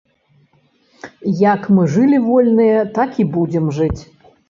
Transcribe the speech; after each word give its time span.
Як 1.53 1.69
мы 1.77 1.83
жылі 1.99 2.17
вольныя, 2.27 2.79
так 2.99 3.11
і 3.25 3.31
будзем 3.41 3.73
жыць! 3.81 3.97